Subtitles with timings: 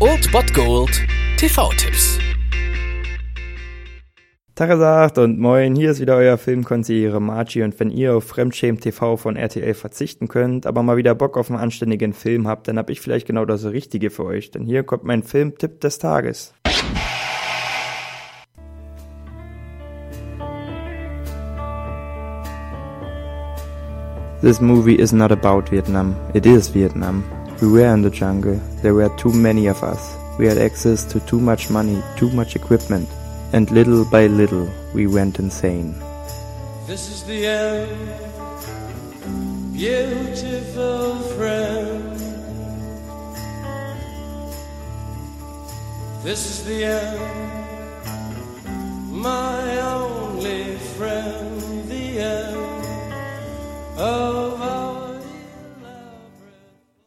[0.00, 1.06] Old Bot Gold
[1.36, 2.18] TV-Tipps.
[4.54, 9.18] Tagesagt und moin, hier ist wieder euer Filmkonsigliere Margie und wenn ihr auf Fremdschämen TV
[9.18, 12.88] von RTL verzichten könnt, aber mal wieder Bock auf einen anständigen Film habt, dann hab
[12.88, 16.54] ich vielleicht genau das Richtige für euch, denn hier kommt mein Filmtipp des Tages.
[24.40, 27.22] This movie is not about Vietnam, it is Vietnam.
[27.60, 30.16] We were in the jungle, there were too many of us.
[30.38, 33.08] We had access to too much money, too much equipment.
[33.54, 35.94] and little by little we went insane.
[36.88, 37.88] This is the end,
[39.72, 42.18] beautiful friend.
[46.24, 47.20] This is the end,
[49.22, 49.53] my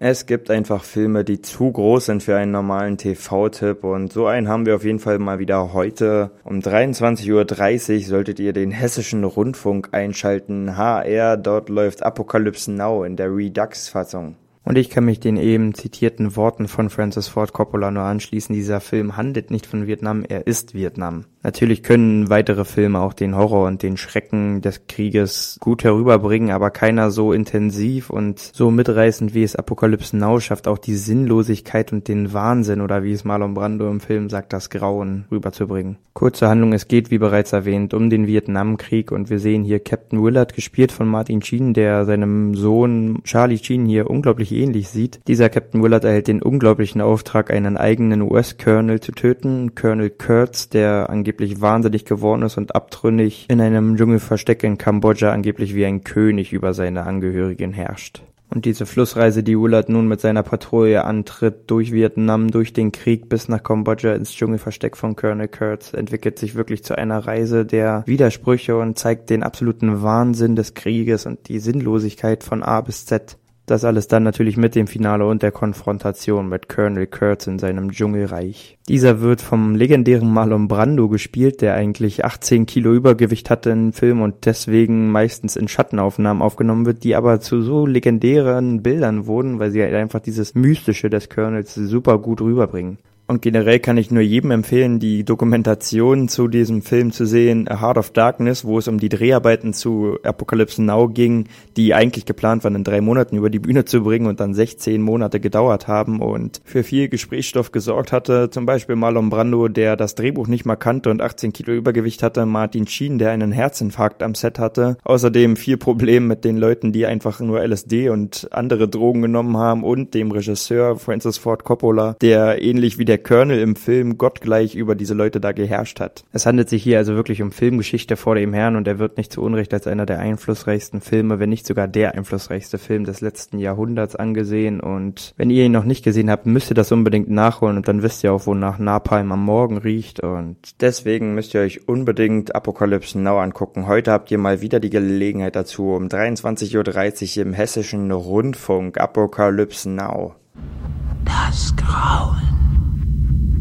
[0.00, 4.46] Es gibt einfach Filme, die zu groß sind für einen normalen TV-Tipp und so einen
[4.46, 6.30] haben wir auf jeden Fall mal wieder heute.
[6.44, 10.76] Um 23.30 Uhr solltet ihr den hessischen Rundfunk einschalten.
[10.76, 14.36] HR, dort läuft Apocalypse Now in der Redux-Fassung.
[14.62, 18.54] Und ich kann mich den eben zitierten Worten von Francis Ford Coppola nur anschließen.
[18.54, 21.24] Dieser Film handelt nicht von Vietnam, er ist Vietnam.
[21.42, 26.70] Natürlich können weitere Filme auch den Horror und den Schrecken des Krieges gut herüberbringen, aber
[26.70, 32.08] keiner so intensiv und so mitreißend wie es Apokalypse Now schafft, auch die Sinnlosigkeit und
[32.08, 35.98] den Wahnsinn oder wie es Marlon Brando im Film sagt, das Grauen rüberzubringen.
[36.12, 40.22] Kurze Handlung, es geht, wie bereits erwähnt, um den Vietnamkrieg und wir sehen hier Captain
[40.22, 45.20] Willard, gespielt von Martin Sheen, der seinem Sohn Charlie Sheen hier unglaublich ähnlich sieht.
[45.28, 51.08] Dieser Captain Willard erhält den unglaublichen Auftrag, einen eigenen US-Colonel zu töten, Colonel Kurtz, der
[51.08, 56.02] angeblich angeblich wahnsinnig geworden ist und abtrünnig in einem Dschungelversteck in Kambodscha angeblich wie ein
[56.02, 58.22] König über seine Angehörigen herrscht.
[58.48, 63.28] Und diese Flussreise, die Willard nun mit seiner Patrouille antritt, durch Vietnam, durch den Krieg
[63.28, 68.04] bis nach Kambodscha ins Dschungelversteck von Colonel Kurtz, entwickelt sich wirklich zu einer Reise der
[68.06, 73.36] Widersprüche und zeigt den absoluten Wahnsinn des Krieges und die Sinnlosigkeit von A bis Z.
[73.68, 77.92] Das alles dann natürlich mit dem Finale und der Konfrontation mit Colonel Kurtz in seinem
[77.92, 78.78] Dschungelreich.
[78.88, 84.22] Dieser wird vom legendären Marlon Brando gespielt, der eigentlich 18 Kilo Übergewicht hatte im Film
[84.22, 89.70] und deswegen meistens in Schattenaufnahmen aufgenommen wird, die aber zu so legendären Bildern wurden, weil
[89.70, 92.96] sie halt einfach dieses Mystische des Colonels super gut rüberbringen.
[93.30, 97.82] Und generell kann ich nur jedem empfehlen, die Dokumentation zu diesem Film zu sehen, A
[97.82, 101.44] Heart of Darkness, wo es um die Dreharbeiten zu Apocalypse Now ging,
[101.76, 105.02] die eigentlich geplant waren, in drei Monaten über die Bühne zu bringen und dann 16
[105.02, 108.48] Monate gedauert haben und für viel Gesprächsstoff gesorgt hatte.
[108.48, 112.46] Zum Beispiel Marlon Brando, der das Drehbuch nicht mal kannte und 18 Kilo Übergewicht hatte,
[112.46, 114.96] Martin Sheen, der einen Herzinfarkt am Set hatte.
[115.04, 119.84] Außerdem viel Problem mit den Leuten, die einfach nur LSD und andere Drogen genommen haben
[119.84, 124.76] und dem Regisseur Francis Ford Coppola, der ähnlich wie der der Colonel im Film gottgleich
[124.76, 126.24] über diese Leute da geherrscht hat.
[126.32, 129.32] Es handelt sich hier also wirklich um Filmgeschichte vor dem Herrn und er wird nicht
[129.32, 133.58] zu Unrecht als einer der einflussreichsten Filme, wenn nicht sogar der einflussreichste Film des letzten
[133.58, 137.76] Jahrhunderts angesehen und wenn ihr ihn noch nicht gesehen habt, müsst ihr das unbedingt nachholen
[137.76, 141.88] und dann wisst ihr auch, wonach Napalm am Morgen riecht und deswegen müsst ihr euch
[141.88, 143.88] unbedingt Apokalypse Now angucken.
[143.88, 149.90] Heute habt ihr mal wieder die Gelegenheit dazu um 23.30 Uhr im hessischen Rundfunk Apokalypse
[149.90, 150.36] Now.